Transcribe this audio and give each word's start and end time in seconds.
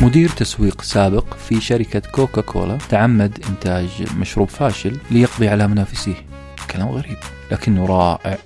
مدير 0.00 0.28
تسويق 0.28 0.82
سابق 0.82 1.34
في 1.34 1.60
شركة 1.60 2.00
كوكا 2.10 2.40
كولا 2.40 2.78
تعمد 2.88 3.44
إنتاج 3.48 3.88
مشروب 4.18 4.48
فاشل 4.48 4.98
ليقضي 5.10 5.48
على 5.48 5.68
منافسيه. 5.68 6.14
كلام 6.70 6.88
غريب 6.88 7.16
لكنه 7.52 7.86
رائع. 7.86 8.38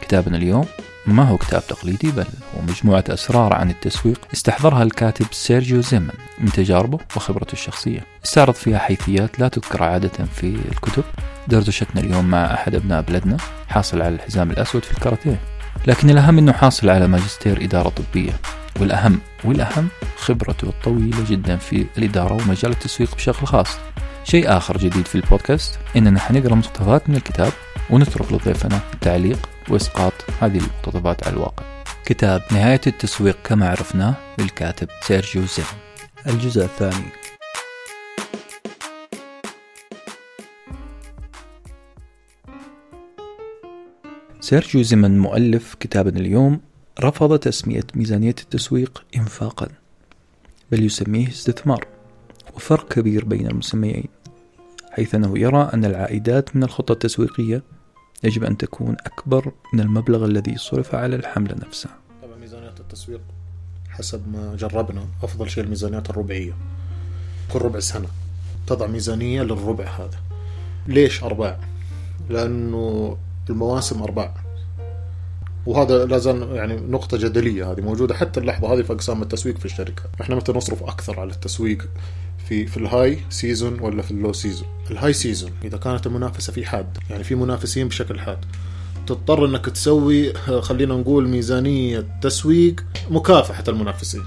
كتابنا 0.00 0.36
اليوم 0.36 0.66
ما 1.06 1.22
هو 1.22 1.36
كتاب 1.36 1.66
تقليدي؟ 1.66 2.10
بل 2.10 2.24
هو 2.54 2.62
مجموعة 2.68 3.04
أسرار 3.08 3.54
عن 3.54 3.70
التسويق 3.70 4.20
استحضرها 4.34 4.82
الكاتب 4.82 5.26
سيرجيو 5.32 5.80
زيمن 5.80 6.14
من 6.38 6.52
تجاربه 6.52 6.98
وخبرته 7.16 7.52
الشخصية. 7.52 8.00
استعرض 8.24 8.54
فيها 8.54 8.78
حيثيات 8.78 9.40
لا 9.40 9.48
تذكر 9.48 9.82
عادة 9.82 10.24
في 10.34 10.56
الكتب. 10.72 11.04
دردشتنا 11.48 12.00
اليوم 12.00 12.24
مع 12.24 12.54
أحد 12.54 12.74
أبناء 12.74 13.02
بلدنا 13.02 13.36
حاصل 13.68 14.02
على 14.02 14.14
الحزام 14.14 14.50
الأسود 14.50 14.84
في 14.84 14.92
الكاراتيه. 14.92 15.40
لكن 15.86 16.10
الأهم 16.10 16.38
أنه 16.38 16.52
حاصل 16.52 16.88
على 16.88 17.06
ماجستير 17.06 17.64
إدارة 17.64 17.88
طبية. 17.88 18.32
والأهم 18.80 19.20
والأهم 19.44 19.88
خبرته 20.16 20.68
الطويلة 20.68 21.24
جدا 21.30 21.56
في 21.56 21.86
الإدارة 21.98 22.32
ومجال 22.32 22.72
التسويق 22.72 23.14
بشكل 23.14 23.46
خاص. 23.46 23.78
شيء 24.24 24.56
آخر 24.56 24.76
جديد 24.76 25.06
في 25.06 25.14
البودكاست 25.14 25.78
إننا 25.96 26.20
حنقرأ 26.20 26.54
مقتطفات 26.54 27.08
من 27.08 27.16
الكتاب 27.16 27.52
ونترك 27.90 28.32
لضيفنا 28.32 28.80
التعليق 28.94 29.48
وإسقاط 29.68 30.12
هذه 30.40 30.58
المقتطفات 30.58 31.26
على 31.26 31.36
الواقع. 31.36 31.64
كتاب 32.04 32.42
نهاية 32.52 32.80
التسويق 32.86 33.36
كما 33.44 33.68
عرفناه 33.68 34.14
للكاتب 34.38 34.88
سيرجيو 35.02 35.42
زيم 35.44 35.64
الجزء 36.26 36.64
الثاني. 36.64 37.06
سيرجيو 44.40 44.82
زيمن 44.82 45.18
مؤلف 45.18 45.74
كتابنا 45.80 46.20
اليوم 46.20 46.60
رفض 47.00 47.38
تسمية 47.38 47.84
ميزانية 47.94 48.34
التسويق 48.42 49.04
إنفاقا 49.16 49.68
بل 50.72 50.82
يسميه 50.82 51.28
استثمار 51.28 51.86
وفرق 52.56 52.88
كبير 52.88 53.24
بين 53.24 53.46
المسميين 53.46 54.04
حيث 54.90 55.14
أنه 55.14 55.38
يرى 55.38 55.70
أن 55.74 55.84
العائدات 55.84 56.56
من 56.56 56.62
الخطة 56.62 56.92
التسويقية 56.92 57.62
يجب 58.24 58.44
أن 58.44 58.56
تكون 58.56 58.96
أكبر 59.06 59.52
من 59.72 59.80
المبلغ 59.80 60.24
الذي 60.24 60.56
صرف 60.56 60.94
على 60.94 61.16
الحملة 61.16 61.54
نفسها. 61.66 61.96
طبعا 62.22 62.36
ميزانيات 62.36 62.80
التسويق 62.80 63.20
حسب 63.88 64.28
ما 64.32 64.56
جربنا 64.56 65.06
أفضل 65.22 65.50
شيء 65.50 65.64
الميزانيات 65.64 66.10
الربعية. 66.10 66.52
كل 67.52 67.58
ربع 67.58 67.80
سنة 67.80 68.08
تضع 68.66 68.86
ميزانية 68.86 69.42
للربع 69.42 69.84
هذا. 69.84 70.18
ليش 70.86 71.22
أرباع؟ 71.22 71.58
لأنه 72.28 73.16
المواسم 73.50 74.02
أرباع 74.02 74.43
وهذا 75.66 76.04
لازال 76.04 76.56
يعني 76.56 76.76
نقطة 76.76 77.16
جدلية 77.16 77.72
هذه 77.72 77.80
موجودة 77.80 78.14
حتى 78.14 78.40
اللحظة 78.40 78.74
هذه 78.74 78.82
في 78.82 78.92
أقسام 78.92 79.22
التسويق 79.22 79.58
في 79.58 79.64
الشركات، 79.64 80.10
إحنا 80.20 80.34
متى 80.36 80.52
نصرف 80.52 80.82
أكثر 80.82 81.20
على 81.20 81.30
التسويق 81.30 81.88
في 82.48 82.66
في 82.66 82.76
ال 82.76 83.18
high 83.30 83.50
season 83.50 83.80
ولا 83.80 84.02
في 84.02 84.10
ال 84.10 84.16
low 84.16 84.32
season؟ 84.32 84.68
ال 84.90 85.12
high 85.12 85.27
season 85.27 85.50
إذا 85.64 85.76
كانت 85.78 86.06
المنافسة 86.06 86.52
في 86.52 86.66
حاد، 86.66 86.98
يعني 87.10 87.24
في 87.24 87.34
منافسين 87.34 87.88
بشكل 87.88 88.20
حاد. 88.20 88.38
تضطر 89.06 89.46
إنك 89.46 89.66
تسوي 89.66 90.32
خلينا 90.60 90.94
نقول 90.94 91.28
ميزانية 91.28 92.06
تسويق 92.22 92.84
مكافحة 93.10 93.64
المنافسين. 93.68 94.22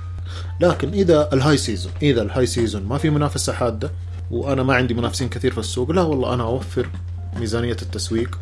لكن 0.60 0.90
إذا 0.94 1.30
ال 1.34 1.58
high 1.58 1.70
season، 1.70 1.92
إذا 2.02 2.22
ال 2.22 2.45
high 2.45 2.61
season 2.61 2.84
ما 2.84 2.98
في 2.98 3.10
منافسة 3.10 3.54
حادة 3.54 3.92
وأنا 4.32 4.64
ما 4.64 4.76
عندي 4.76 4.94
منافسين 4.94 5.30
كثير 5.30 5.52
في 5.52 5.58
السوق، 5.58 5.92
لا 5.92 6.02
والله 6.02 6.34
أنا 6.34 6.44
أوفر 6.44 6.90
ميزانية 7.40 7.78
التسويق 7.82 8.40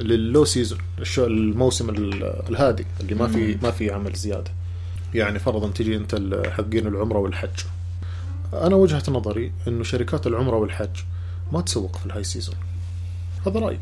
لل 0.00 0.18
low 0.18 0.44
season 0.44 0.78
الموسم 1.18 1.90
الهادي 2.48 2.86
اللي 3.00 3.14
ما 3.14 3.28
في 3.28 3.58
ما 3.62 3.70
في 3.70 3.90
عمل 3.90 4.12
زيادة. 4.12 4.50
يعني 5.14 5.38
فرضا 5.38 5.68
تجي 5.68 5.96
أنت 5.96 6.42
حقين 6.50 6.86
العمرة 6.86 7.18
والحج. 7.18 7.60
أنا 8.52 8.76
وجهة 8.76 9.02
نظري 9.08 9.52
إنه 9.68 9.84
شركات 9.84 10.26
العمرة 10.26 10.56
والحج 10.56 10.96
ما 11.52 11.60
تسوق 11.60 11.96
في 11.96 12.06
ال 12.06 12.24
high 12.24 12.36
season 12.36 12.54
هذا 13.46 13.60
رأيي. 13.60 13.78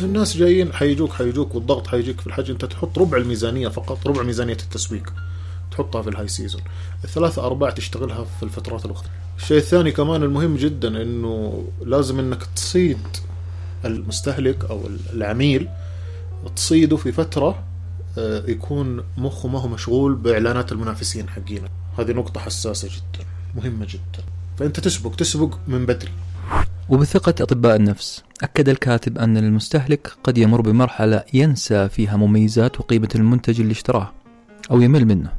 الناس 0.00 0.36
جايين 0.36 0.72
حيجوك 0.72 1.12
حيجوك 1.12 1.54
والضغط 1.54 1.86
حيجيك 1.86 2.20
في 2.20 2.26
الحج. 2.26 2.50
أنت 2.50 2.64
تحط 2.64 2.98
ربع 2.98 3.18
الميزانية 3.18 3.68
فقط 3.68 4.06
ربع 4.06 4.22
ميزانية 4.22 4.52
التسويق 4.62 5.12
تحطها 5.70 6.02
في 6.02 6.10
ال 6.10 6.28
high 6.28 6.42
season 6.42 6.62
الثلاثة 7.04 7.46
أرباع 7.46 7.70
تشتغلها 7.70 8.24
في 8.24 8.42
الفترات 8.42 8.84
الأخرى. 8.84 9.08
الشيء 9.38 9.56
الثاني 9.56 9.92
كمان 9.92 10.22
المهم 10.22 10.56
جدا 10.56 11.02
أنه 11.02 11.64
لازم 11.84 12.18
أنك 12.18 12.42
تصيد 12.56 12.98
المستهلك 13.84 14.64
أو 14.64 14.80
العميل 15.12 15.68
تصيده 16.56 16.96
في 16.96 17.12
فترة 17.12 17.64
آه، 18.18 18.44
يكون 18.48 19.04
مخه 19.16 19.48
ما 19.48 19.58
هو 19.60 19.68
مشغول 19.68 20.14
بإعلانات 20.14 20.72
المنافسين 20.72 21.28
حقينك 21.28 21.70
هذه 21.98 22.12
نقطة 22.12 22.40
حساسة 22.40 22.88
جدا 22.88 23.24
مهمة 23.56 23.86
جدا. 23.86 24.24
فأنت 24.58 24.80
تسبق 24.80 25.14
تسبق 25.14 25.58
من 25.68 25.86
بدري. 25.86 26.12
وبثقة 26.88 27.34
أطباء 27.40 27.76
النفس 27.76 28.22
أكد 28.42 28.68
الكاتب 28.68 29.18
أن 29.18 29.36
المستهلك 29.36 30.12
قد 30.24 30.38
يمر 30.38 30.60
بمرحلة 30.60 31.24
ينسى 31.34 31.88
فيها 31.88 32.16
مميزات 32.16 32.80
وقيمة 32.80 33.08
المنتج 33.14 33.60
اللي 33.60 33.72
اشتراه 33.72 34.12
أو 34.70 34.80
يمل 34.80 35.04
منه. 35.04 35.32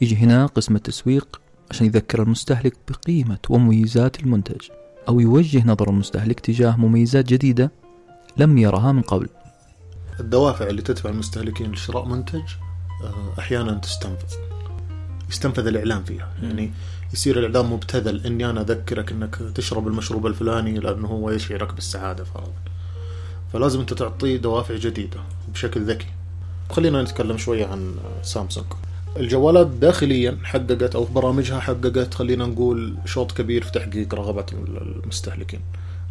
يجي 0.00 0.16
هنا 0.16 0.46
قسم 0.46 0.76
التسويق 0.76 1.40
عشان 1.70 1.86
يذكر 1.86 2.22
المستهلك 2.22 2.76
بقيمة 2.88 3.38
ومميزات 3.48 4.20
المنتج. 4.20 4.60
أو 5.08 5.20
يوجه 5.20 5.66
نظر 5.66 5.90
المستهلك 5.90 6.40
تجاه 6.40 6.76
مميزات 6.76 7.24
جديدة 7.24 7.72
لم 8.36 8.58
يرها 8.58 8.92
من 8.92 9.02
قبل. 9.02 9.28
الدوافع 10.20 10.66
اللي 10.66 10.82
تدفع 10.82 11.10
المستهلكين 11.10 11.72
لشراء 11.72 12.04
منتج 12.04 12.42
آه، 13.04 13.38
أحيانا 13.38 13.74
تستنفذ. 13.74 14.34
يستنفذ 15.30 15.66
الإعلام 15.66 16.04
فيها. 16.04 16.28
يعني 16.42 16.72
يصير 17.12 17.38
الإعلام 17.38 17.72
مبتذل 17.72 18.26
إني 18.26 18.50
أنا 18.50 18.60
أذكرك 18.60 19.12
إنك 19.12 19.34
تشرب 19.54 19.88
المشروب 19.88 20.26
الفلاني 20.26 20.78
لأنه 20.78 21.08
هو 21.08 21.30
يشعرك 21.30 21.74
بالسعادة 21.74 22.24
فرضا. 22.24 22.52
فلازم 23.52 23.80
أنت 23.80 23.94
تعطيه 23.94 24.36
دوافع 24.36 24.76
جديدة 24.76 25.20
بشكل 25.54 25.82
ذكي. 25.82 26.06
خلينا 26.70 27.02
نتكلم 27.02 27.38
شوية 27.38 27.66
عن 27.66 27.94
سامسونج. 28.22 28.66
الجوالات 29.16 29.66
داخليا 29.66 30.38
حققت 30.44 30.94
أو 30.94 31.04
برامجها 31.04 31.60
حققت 31.60 32.14
خلينا 32.14 32.46
نقول 32.46 32.94
شوط 33.04 33.32
كبير 33.32 33.64
في 33.64 33.70
تحقيق 33.70 34.14
رغبات 34.14 34.52
المستهلكين. 34.52 35.60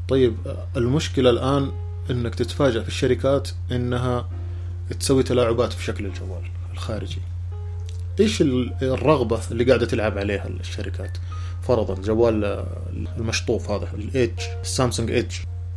طيب 0.07 0.35
المشكلة 0.77 1.29
الآن 1.29 1.71
إنك 2.09 2.35
تتفاجأ 2.35 2.81
في 2.81 2.87
الشركات 2.87 3.49
إنها 3.71 4.29
تسوي 4.99 5.23
تلاعبات 5.23 5.73
في 5.73 5.83
شكل 5.83 6.05
الجوال 6.05 6.41
الخارجي. 6.73 7.21
إيش 8.19 8.41
الرغبة 8.81 9.39
اللي 9.51 9.63
قاعدة 9.63 9.85
تلعب 9.85 10.17
عليها 10.17 10.47
الشركات؟ 10.47 11.17
فرضا 11.61 11.95
جوال 12.01 12.65
المشطوف 13.17 13.71
هذا 13.71 13.87
الايدج 13.93 14.39
السامسونج 14.61 15.11
ايدج 15.11 15.35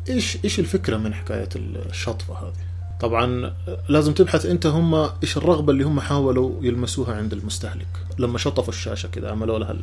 إيش 0.08 0.38
إيش 0.44 0.58
الفكرة 0.60 0.96
من 0.96 1.14
حكاية 1.14 1.48
الشطفة 1.56 2.34
هذه؟ 2.34 2.73
طبعا 3.00 3.54
لازم 3.88 4.12
تبحث 4.12 4.46
أنت 4.46 4.66
هم 4.66 4.94
إيش 4.94 5.36
الرغبة 5.36 5.72
اللي 5.72 5.84
هم 5.84 6.00
حاولوا 6.00 6.52
يلمسوها 6.62 7.14
عند 7.14 7.32
المستهلك. 7.32 7.86
لما 8.18 8.38
شطفوا 8.38 8.72
الشاشة 8.72 9.06
كذا 9.06 9.30
عملوا 9.30 9.58
لها 9.58 9.70
ال... 9.70 9.80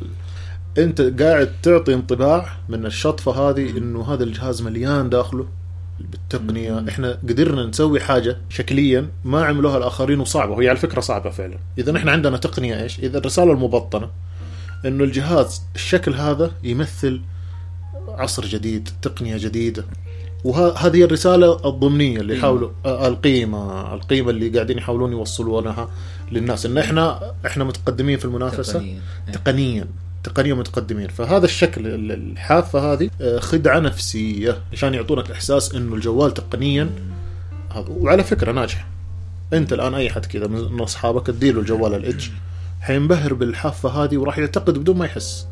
أنت 0.78 1.00
قاعد 1.00 1.52
تعطي 1.62 1.94
انطباع 1.94 2.56
من 2.68 2.86
الشطفة 2.86 3.32
هذه 3.32 3.78
إنه 3.78 4.14
هذا 4.14 4.24
الجهاز 4.24 4.62
مليان 4.62 5.10
داخله 5.10 5.46
بالتقنية. 6.00 6.72
مم. 6.72 6.88
إحنا 6.88 7.18
قدرنا 7.28 7.66
نسوي 7.66 8.00
حاجة 8.00 8.38
شكليا 8.48 9.08
ما 9.24 9.44
عملوها 9.44 9.78
الآخرين 9.78 10.20
وصعبة. 10.20 10.52
وهي 10.52 10.68
على 10.68 10.78
فكرة 10.78 11.00
صعبة 11.00 11.30
فعلا. 11.30 11.58
إذا 11.78 11.96
إحنا 11.96 12.12
عندنا 12.12 12.36
تقنية 12.36 12.82
إيش؟ 12.82 12.98
إذا 12.98 13.18
الرسالة 13.18 13.52
المبطنة 13.52 14.10
إنه 14.86 15.04
الجهاز 15.04 15.62
الشكل 15.74 16.14
هذا 16.14 16.50
يمثل 16.64 17.20
عصر 18.08 18.46
جديد 18.46 18.88
تقنية 19.02 19.36
جديدة. 19.36 19.84
وهذه 20.44 20.96
هي 20.96 21.04
الرسالة 21.04 21.68
الضمنية 21.68 22.20
اللي 22.20 22.38
يحاولوا 22.38 22.70
آه، 22.84 23.08
القيمه 23.08 23.94
القيمة 23.94 24.30
اللي 24.30 24.48
قاعدين 24.48 24.78
يحاولون 24.78 25.12
يوصلونها 25.12 25.88
للناس. 26.32 26.66
إن 26.66 26.78
إحنا 26.78 27.32
إحنا 27.46 27.64
متقدمين 27.64 28.18
في 28.18 28.24
المنافسة. 28.24 28.72
تقنيا 28.72 29.00
تقنيا, 29.32 29.86
تقنيا 30.24 30.54
متقدمين. 30.54 31.08
فهذا 31.08 31.44
الشكل 31.44 32.10
الحافة 32.12 32.92
هذه 32.92 33.10
آه، 33.20 33.38
خدعة 33.38 33.78
نفسية 33.78 34.58
عشان 34.72 34.94
يعطونك 34.94 35.30
إحساس 35.30 35.74
إنه 35.74 35.94
الجوال 35.94 36.34
تقنيا 36.34 36.90
هذا. 37.70 37.86
وعلى 37.88 38.24
فكرة 38.24 38.52
ناجح. 38.52 38.86
أنت 39.52 39.72
الآن 39.72 39.94
أي 39.94 40.10
حد 40.10 40.26
كذا 40.26 40.46
من 40.46 40.80
أصحابك 40.80 41.28
اديله 41.28 41.60
الجوال 41.60 41.94
الإدج 41.94 42.28
حينبهر 42.80 43.34
بالحافة 43.34 43.88
هذه 43.88 44.16
وراح 44.16 44.38
يعتقد 44.38 44.78
بدون 44.78 44.98
ما 44.98 45.04
يحس. 45.04 45.46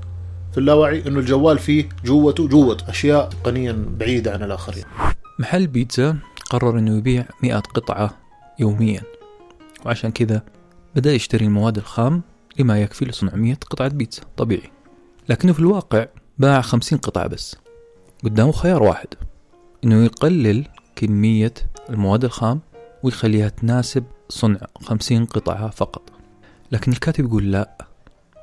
في 0.53 0.59
اللاوعي 0.59 1.07
إنه 1.07 1.19
الجوال 1.19 1.59
فيه 1.59 1.89
جوته 2.05 2.49
جوة 2.49 2.77
أشياء 2.89 3.29
تقنيا 3.29 3.85
بعيدة 3.99 4.33
عن 4.33 4.43
الآخرين. 4.43 4.85
محل 5.39 5.67
بيتزا 5.67 6.17
قرر 6.51 6.79
إنه 6.79 6.99
يبيع 6.99 7.25
100 7.43 7.57
قطعة 7.57 8.19
يوميا 8.59 9.03
وعشان 9.87 10.11
كذا 10.11 10.43
بدأ 10.97 11.13
يشتري 11.13 11.45
المواد 11.45 11.77
الخام 11.77 12.23
لما 12.59 12.83
يكفي 12.83 13.05
لصنع 13.05 13.35
100 13.35 13.55
قطعة 13.55 13.89
بيتزا 13.89 14.23
طبيعي. 14.37 14.71
لكنه 15.29 15.53
في 15.53 15.61
الواقع 15.61 16.07
باع 16.39 16.61
50 16.61 16.99
قطعة 16.99 17.27
بس. 17.27 17.57
قدامه 18.25 18.53
خيار 18.53 18.83
واحد 18.83 19.09
إنه 19.85 20.05
يقلل 20.05 20.65
كمية 20.97 21.55
المواد 21.91 22.25
الخام 22.25 22.61
ويخليها 23.03 23.49
تناسب 23.49 24.05
صنع 24.29 24.61
50 24.83 25.25
قطعة 25.25 25.71
فقط 25.71 26.03
لكن 26.73 26.93
الكاتب 26.93 27.25
يقول 27.25 27.53
لا 27.53 27.87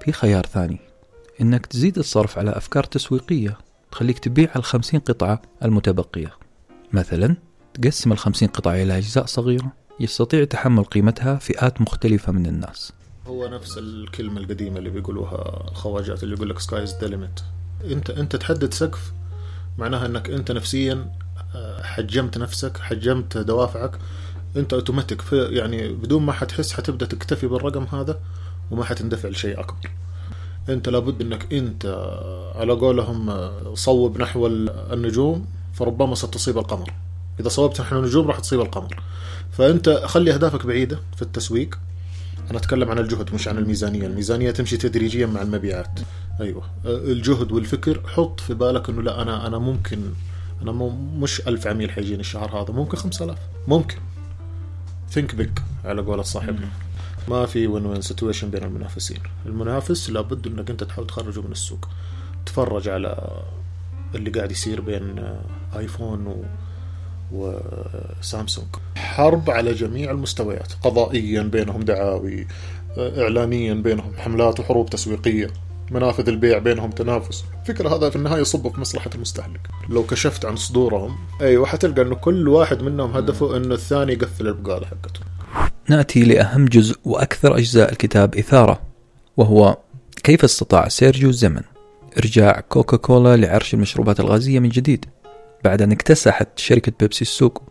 في 0.02 0.12
خيار 0.12 0.46
ثاني 0.46 0.87
إنك 1.42 1.66
تزيد 1.66 1.98
الصرف 1.98 2.38
على 2.38 2.52
أفكار 2.52 2.84
تسويقية 2.84 3.58
تخليك 3.92 4.20
تبيع 4.20 4.50
الخمسين 4.56 5.00
قطعة 5.00 5.42
المتبقية. 5.64 6.32
مثلا 6.94 7.36
تقسم 7.74 8.12
الخمسين 8.12 8.48
قطعة 8.48 8.76
إلى 8.76 8.98
أجزاء 8.98 9.26
صغيرة 9.26 9.72
يستطيع 10.00 10.44
تحمل 10.44 10.84
قيمتها 10.84 11.36
فئات 11.36 11.82
مختلفة 11.82 12.32
من 12.32 12.46
الناس. 12.46 12.94
هو 13.28 13.48
نفس 13.48 13.78
الكلمة 13.78 14.42
القديمة 14.42 14.78
اللي 14.78 14.90
بيقولوها 14.90 15.68
الخواجات 15.72 16.24
اللي 16.24 16.36
يقول 16.36 16.50
لك 16.50 16.60
sky 16.60 16.84
the 16.84 17.08
limit 17.08 17.40
أنت 17.84 18.10
أنت 18.10 18.36
تحدد 18.36 18.74
سقف 18.74 19.12
معناها 19.78 20.06
إنك 20.06 20.30
أنت 20.30 20.52
نفسيا 20.52 21.12
آه، 21.56 21.84
حجمت 21.84 22.38
نفسك 22.38 22.78
حجمت 22.78 23.38
دوافعك. 23.38 24.00
أنت 24.56 24.74
اوتوماتيك 24.74 25.22
يعني 25.32 25.94
بدون 25.94 26.24
ما 26.24 26.34
حتحس 26.34 26.74
حتبدأ 26.74 27.06
تكتفي 27.06 27.48
بالرقم 27.48 27.84
هذا 27.84 28.20
وما 28.72 28.84
حتندفع 28.84 29.30
لشيء 29.30 29.60
أكبر. 29.60 29.90
انت 30.70 30.90
لابد 30.90 31.22
انك 31.22 31.54
انت 31.54 31.86
على 32.56 32.74
قولهم 32.74 33.50
صوب 33.74 34.22
نحو 34.22 34.48
النجوم 34.68 35.46
فربما 35.74 36.16
ستصيب 36.16 36.58
القمر. 36.58 36.94
إذا 37.40 37.50
صوبت 37.50 37.82
نحو 37.82 38.00
النجوم 38.00 38.28
راح 38.28 38.40
تصيب 38.40 38.62
القمر. 38.62 39.02
فأنت 39.52 39.90
خلي 39.90 40.34
أهدافك 40.34 40.66
بعيدة 40.66 41.00
في 41.16 41.22
التسويق. 41.22 41.80
أنا 42.50 42.58
أتكلم 42.58 42.90
عن 42.92 43.00
الجهد 43.00 43.34
مش 43.34 43.48
عن 43.48 43.58
الميزانية. 43.58 44.08
الميزانية 44.08 44.52
تمشي 44.52 44.78
تدريجيا 44.78 45.26
مع 45.26 45.42
المبيعات. 45.42 46.00
أيوه. 46.42 46.64
الجهد 46.86 47.52
والفكر 47.52 48.02
حط 48.08 48.40
في 48.40 48.54
بالك 48.54 48.90
إنه 48.90 49.02
لا 49.02 49.22
أنا 49.22 49.48
أنا 49.48 49.58
ممكن 49.58 50.00
أنا 50.62 50.72
مش 51.18 51.48
ألف 51.48 51.68
عميل 51.68 51.92
حيجيني 51.92 52.20
الشهر 52.20 52.62
هذا 52.62 52.74
ممكن 52.74 52.98
5000 52.98 53.38
ممكن. 53.68 53.98
think 55.10 55.36
big 55.36 55.60
على 55.86 56.02
قولة 56.02 56.24
صاحبنا. 56.24 56.70
ما 57.28 57.46
في 57.46 57.68
win-win 57.68 58.02
situation 58.02 58.50
بين 58.50 58.64
المنافسين. 58.64 59.20
المنافس 59.46 60.10
لابد 60.10 60.48
انك 60.48 60.70
انت 60.70 60.84
تحاول 60.84 61.08
تخرجه 61.08 61.42
من 61.42 61.52
السوق. 61.52 61.88
تفرج 62.46 62.90
على 62.90 63.42
اللي 64.16 64.30
قاعد 64.30 64.52
يصير 64.52 64.82
بين 64.82 65.36
آيفون 65.76 66.28
و 66.28 66.44
وسامسونج 67.32 68.68
حرب 68.96 69.50
على 69.50 69.74
جميع 69.74 70.12
المستويات 70.12 70.74
قضائيا 70.84 71.42
بينهم 71.42 71.82
دعاوي 71.82 72.48
اعلاميا 72.98 73.74
بينهم 73.74 74.14
حملات 74.18 74.60
وحروب 74.60 74.90
تسويقية 74.90 75.48
منافذ 75.92 76.30
البيع 76.30 76.58
بينهم 76.58 76.90
تنافس. 76.90 77.46
فكرة 77.66 77.96
هذا 77.96 78.10
في 78.10 78.16
النهاية 78.16 78.42
يصب 78.42 78.74
في 78.74 78.82
مصلحة 78.82 79.10
المستهلك. 79.16 79.68
لو 79.90 80.04
كشفت 80.04 80.46
عن 80.46 80.56
صدورهم 80.56 81.18
أيوة 81.42 81.66
حتلقى 81.66 82.02
أنه 82.02 82.16
كل 82.16 82.48
واحد 82.48 82.82
منهم 82.82 83.12
هدفه 83.12 83.58
أنه 83.58 83.76
الثاني 83.76 84.14
يقفل 84.14 84.48
البقالة 84.48 84.86
حقته. 84.86 85.20
نأتي 85.90 86.24
لأهم 86.24 86.66
جزء 86.66 86.96
وأكثر 87.06 87.58
أجزاء 87.58 87.92
الكتاب 87.92 88.36
إثارة 88.36 88.82
وهو 89.38 89.78
كيف 90.24 90.44
استطاع 90.44 90.88
سيرجيو 90.88 91.30
الزمن 91.30 91.62
إرجاع 92.18 92.60
كوكا 92.70 92.98
كولا 92.98 93.38
لعرش 93.38 93.74
المشروبات 93.74 94.20
الغازية 94.20 94.60
من 94.60 94.70
جديد 94.70 95.06
بعد 95.64 95.82
أن 95.82 95.92
اكتسحت 95.92 96.60
شركة 96.60 96.92
بيبسي 97.00 97.22
السوق؟ 97.22 97.64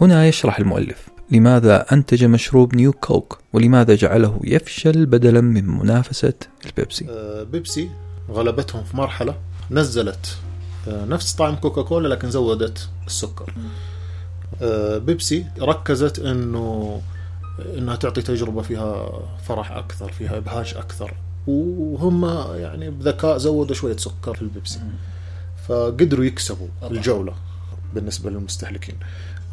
هنا 0.00 0.26
يشرح 0.26 0.58
المؤلف 0.58 1.08
لماذا 1.30 1.86
أنتج 1.92 2.24
مشروب 2.24 2.74
نيو 2.74 2.92
كوك؟ 2.92 3.38
ولماذا 3.52 3.94
جعله 3.94 4.40
يفشل 4.44 5.06
بدلا 5.06 5.40
من 5.40 5.66
منافسة 5.66 6.34
البيبسي؟ 6.66 7.06
آه 7.10 7.42
بيبسي 7.42 7.90
غلبتهم 8.30 8.84
في 8.84 8.96
مرحلة 8.96 9.34
نزلت 9.70 10.36
آه 10.88 11.04
نفس 11.04 11.32
طعم 11.32 11.54
كوكا 11.54 11.82
كولا 11.82 12.08
لكن 12.08 12.30
زودت 12.30 12.88
السكر. 13.06 13.52
آه 14.62 14.98
بيبسي 14.98 15.46
ركزت 15.60 16.18
إنه 16.18 17.00
إنها 17.58 17.96
تعطي 17.96 18.22
تجربة 18.22 18.62
فيها 18.62 19.10
فرح 19.42 19.72
أكثر 19.72 20.12
فيها 20.12 20.36
ابهاج 20.36 20.74
أكثر. 20.76 21.14
وهم 21.46 22.24
يعني 22.56 22.90
بذكاء 22.90 23.38
زودوا 23.38 23.74
شوية 23.74 23.96
سكر 23.96 24.34
في 24.34 24.42
البيبسي. 24.42 24.80
فقدروا 25.68 26.24
يكسبوا 26.24 26.68
الجولة 26.82 27.34
بالنسبة 27.94 28.30
للمستهلكين. 28.30 28.94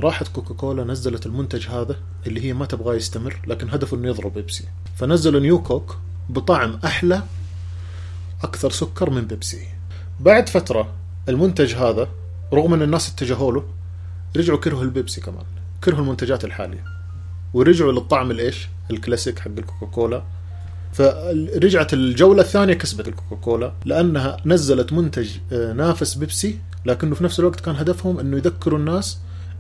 راحت 0.02 0.28
كوكاكولا 0.28 0.84
نزلت 0.84 1.26
المنتج 1.26 1.68
هذا 1.68 1.96
اللي 2.28 2.46
هي 2.46 2.54
ما 2.54 2.66
تبغاه 2.66 2.96
يستمر 2.96 3.42
لكن 3.48 3.70
هدفه 3.70 3.98
إنه 3.98 4.08
يضرب 4.08 4.34
بيبسي. 4.34 4.66
فنزلوا 4.96 5.40
نيو 5.40 5.64
كوك 5.64 5.98
بطعم 6.30 6.80
أحلى 6.86 7.24
أكثر 8.44 8.70
سكر 8.70 9.10
من 9.10 9.22
بيبسي. 9.22 9.68
بعد 10.20 10.50
فترة 10.50 10.94
المنتج 11.30 11.76
هذا 11.76 12.10
رغم 12.54 12.74
إن 12.74 12.82
الناس 12.82 13.10
اتجهوا 13.10 13.52
له 13.52 13.64
رجعوا 14.38 14.60
كرهوا 14.60 14.84
البيبسي 14.84 15.22
كمان 15.22 15.46
كرهوا 15.84 16.02
المنتجات 16.02 16.46
الحالية. 16.46 16.95
ورجعوا 17.56 17.92
للطعم 17.92 18.32
الإيش؟ 18.32 18.68
الكلاسيك 18.92 19.40
حق 19.40 19.52
الكوكاكولا. 19.58 20.24
فرجعت 20.94 21.94
الجولة 21.94 22.42
الثانية 22.42 22.74
كسبت 22.74 23.08
الكوكاكولا 23.08 23.74
لأنها 23.86 24.38
نزلت 24.46 24.94
منتج 24.94 25.30
آه، 25.52 25.74
نافس 25.74 26.14
بيبسي 26.16 26.60
لكنه 26.86 27.16
في 27.16 27.24
نفس 27.24 27.40
الوقت 27.40 27.60
كان 27.60 27.76
هدفهم 27.76 28.20
أنه 28.20 28.38
يذكروا 28.38 28.80
الناس 28.80 29.18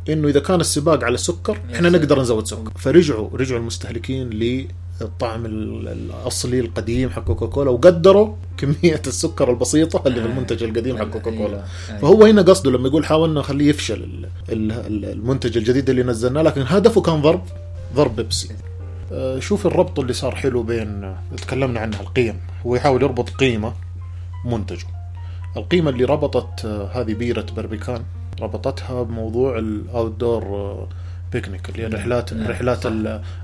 إنه 0.10 0.28
إذا 0.28 0.40
كان 0.40 0.60
السباق 0.62 1.04
على 1.04 1.14
السكر 1.16 1.58
إحنا 1.74 1.90
نقدر 1.90 2.22
نزود 2.22 2.48
سكر. 2.48 2.72
فرجعوا 2.76 3.30
رجعوا 3.38 3.60
المستهلكين 3.60 4.30
للطعم 4.30 5.46
الأصلي 5.46 6.60
القديم 6.60 7.10
حق 7.10 7.24
كوكاكولا 7.24 7.70
وقدروا 7.72 8.36
كمية 8.58 9.02
السكر 9.08 9.52
البسيطة 9.52 10.08
اللي 10.08 10.22
في 10.22 10.28
المنتج 10.28 10.64
القديم 10.64 10.98
حق 10.98 11.04
كوكاكولا. 11.10 11.64
فهو 12.02 12.26
هنا 12.26 12.42
قصده 12.42 12.72
لما 12.72 12.88
يقول 12.88 13.06
حاولنا 13.06 13.40
نخليه 13.40 13.70
يفشل 13.70 14.28
المنتج 14.50 15.58
الجديد 15.58 15.90
اللي 15.90 16.04
نزلناه 16.04 16.42
لكن 16.42 16.64
هدفه 16.68 17.02
كان 17.02 17.22
ضرب. 17.22 17.42
ضرب 17.96 18.16
بيبسي. 18.16 18.56
آه، 19.12 19.40
شوف 19.40 19.66
الربط 19.68 20.00
اللي 20.00 20.14
صار 20.14 20.36
حلو 20.36 20.64
بين 20.64 21.16
تكلمنا 21.38 21.80
عنها 21.80 22.00
القيم. 22.02 22.40
هو 22.66 22.76
يحاول 22.76 23.04
يربط 23.04 23.30
قيمة 23.30 23.74
منتجه. 24.46 24.88
القيمة 25.58 25.90
اللي 25.90 26.04
ربطت 26.04 26.66
آه، 26.66 26.90
هذه 26.94 27.14
بيرة 27.14 27.46
بربيكان 27.56 28.04
ربطتها 28.42 29.04
بموضوع 29.04 29.58
ال 29.60 30.12
outdoor 30.12 30.88
picnic 31.34 31.70
اللي 31.70 31.82
هي 31.84 31.88
الرحلات 31.88 32.34
نعم. 32.34 32.46
الرحلات 32.46 32.86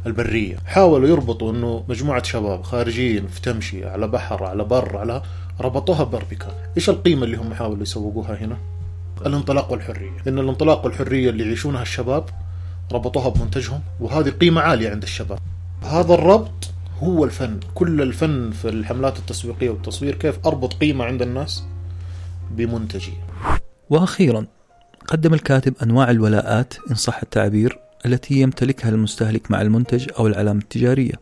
البرية. 0.05 0.57
حاولوا 0.65 1.09
يربطوا 1.09 1.51
إنه 1.51 1.83
مجموعة 1.89 2.23
شباب 2.23 2.63
خارجين 2.63 3.27
في 3.27 3.41
تمشي 3.41 3.85
على 3.85 4.07
بحر 4.07 4.43
على 4.43 4.63
بر 4.63 4.97
على 4.97 5.21
ربطوها 5.61 6.03
ببربيكان 6.03 6.51
إيش 6.77 6.89
القيمة 6.89 7.23
اللي 7.23 7.37
هم 7.37 7.53
حاولوا 7.53 7.81
يسوقوها 7.81 8.35
هنا؟ 8.35 8.57
الانطلاق 9.25 9.71
والحرية. 9.71 10.09
ان 10.27 10.39
الانطلاق 10.39 10.85
والحرية 10.85 11.29
اللي 11.29 11.43
يعيشونها 11.43 11.81
الشباب 11.81 12.23
ربطوها 12.91 13.29
بمنتجهم 13.29 13.81
وهذه 13.99 14.29
قيمة 14.29 14.61
عالية 14.61 14.89
عند 14.89 15.03
الشباب. 15.03 15.39
هذا 15.83 16.13
الربط 16.13 16.69
هو 16.99 17.25
الفن. 17.25 17.59
كل 17.75 18.01
الفن 18.01 18.51
في 18.51 18.69
الحملات 18.69 19.19
التسويقية 19.19 19.69
والتصوير 19.69 20.15
كيف 20.15 20.47
أربط 20.47 20.73
قيمة 20.73 21.05
عند 21.05 21.21
الناس 21.21 21.63
بمنتجي. 22.51 23.13
وأخيرا 23.89 24.45
قدم 25.07 25.33
الكاتب 25.33 25.73
أنواع 25.83 26.11
الولاءات 26.11 26.73
إن 26.91 26.95
صح 26.95 27.21
التعبير 27.23 27.79
التي 28.05 28.41
يمتلكها 28.41 28.89
المستهلك 28.89 29.51
مع 29.51 29.61
المنتج 29.61 30.07
أو 30.19 30.27
العلامة 30.27 30.59
التجارية 30.61 31.13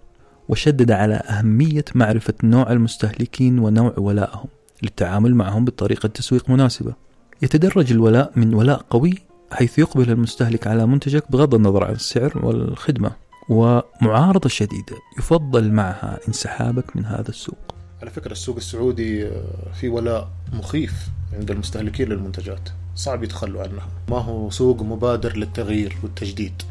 وشدد 0.49 0.91
على 0.91 1.13
أهمية 1.15 1.85
معرفة 1.95 2.33
نوع 2.43 2.71
المستهلكين 2.71 3.59
ونوع 3.59 3.93
ولائهم 3.97 4.47
للتعامل 4.83 5.35
معهم 5.35 5.65
بطريقة 5.65 6.07
تسويق 6.07 6.49
مناسبة. 6.49 6.93
يتدرج 7.41 7.91
الولاء 7.91 8.31
من 8.35 8.53
ولاء 8.53 8.85
قوي 8.89 9.13
حيث 9.51 9.79
يقبل 9.79 10.11
المستهلك 10.11 10.67
على 10.67 10.85
منتجك 10.85 11.31
بغض 11.31 11.55
النظر 11.55 11.83
عن 11.83 11.93
السعر 11.93 12.45
والخدمة. 12.45 13.11
ومعارضة 13.49 14.49
شديدة. 14.49 14.95
يفضل 15.19 15.71
معها 15.71 16.19
انسحابك 16.27 16.95
من 16.95 17.05
هذا 17.05 17.29
السوق. 17.29 17.57
على 18.01 18.11
فكرة 18.11 18.31
السوق 18.31 18.55
السعودي 18.55 19.27
آه، 19.27 19.43
في 19.73 19.89
ولاء 19.89 20.27
مخيف 20.53 21.09
عند 21.33 21.51
المستهلكين 21.51 22.09
للمنتجات. 22.09 22.69
صعب 22.95 23.23
يتخلوا 23.23 23.61
عنها. 23.61 23.87
ما 24.09 24.17
هو 24.17 24.49
سوق 24.49 24.81
مبادر 24.81 25.37
للتغيير 25.37 25.97
والتجديد 26.03 26.61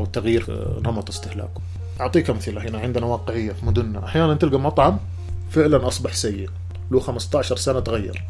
أو 0.00 0.06
تغيير 0.06 0.44
نمط 0.86 1.08
استهلاكه. 1.08 1.60
أعطيك 2.00 2.30
أمثلة 2.30 2.68
هنا 2.68 2.78
عندنا 2.78 3.06
واقعية 3.06 3.52
في 3.52 3.66
مدننا. 3.66 4.04
أحيانا 4.04 4.34
تلقى 4.34 4.60
مطعم 4.60 4.98
فعلا 5.50 5.88
أصبح 5.88 6.14
سيء. 6.14 6.50
له 6.90 7.00
15 7.00 7.56
سنة 7.56 7.80
تغير. 7.80 8.24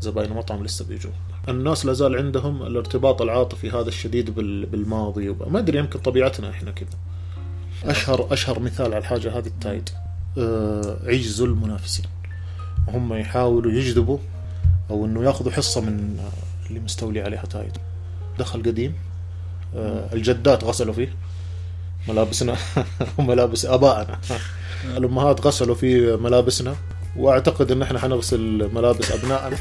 زباين 0.00 0.30
المطعم 0.30 0.64
لسه 0.64 0.84
بيجوا 0.84 1.12
الناس 1.48 1.86
لازال 1.86 2.16
عندهم 2.16 2.62
الارتباط 2.62 3.22
العاطفي 3.22 3.70
هذا 3.70 3.88
الشديد 3.88 4.34
بالماضي 4.70 5.28
ما 5.28 5.58
أدري 5.58 5.78
يمكن 5.78 5.98
طبيعتنا 5.98 6.50
إحنا 6.50 6.70
كذا. 6.70 6.88
أشهر 7.84 8.32
أشهر 8.32 8.58
مثال 8.60 8.86
على 8.86 8.98
الحاجة 8.98 9.38
هذه 9.38 9.46
التايد. 9.46 9.88
آه، 10.38 10.96
عجز 11.04 11.40
المنافسين. 11.40 12.04
هم 12.88 13.14
يحاولوا 13.14 13.72
يجذبوا 13.72 14.18
أو 14.90 15.06
إنه 15.06 15.24
يأخذوا 15.24 15.52
حصة 15.52 15.80
من 15.80 16.18
اللي 16.68 16.80
مستولي 16.80 17.20
عليها 17.20 17.42
تايد. 17.44 17.72
دخل 18.38 18.62
قديم 18.62 18.94
آه، 19.76 20.12
الجدات 20.12 20.64
غسلوا 20.64 20.94
فيه. 20.94 21.14
ملابسنا 22.08 22.56
وملابس 23.18 23.66
آبائنا. 23.66 24.18
الأمهات 24.84 25.46
غسلوا 25.46 25.74
في 25.74 26.16
ملابسنا. 26.16 26.76
وأعتقد 27.16 27.70
إن 27.72 27.82
إحنا 27.82 27.98
حنغسل 27.98 28.70
ملابس 28.74 29.12
أبنائنا. 29.12 29.56